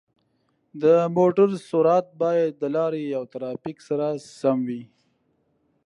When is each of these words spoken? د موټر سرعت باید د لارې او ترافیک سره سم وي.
د 0.83 0.83
موټر 1.17 1.49
سرعت 1.69 2.07
باید 2.21 2.51
د 2.61 2.63
لارې 2.75 3.03
او 3.17 3.23
ترافیک 3.33 3.77
سره 3.89 4.05
سم 4.39 4.57
وي. 4.67 4.83